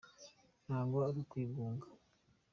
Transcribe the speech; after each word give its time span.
ntago 0.65 0.97
arukwigunga. 1.09 1.85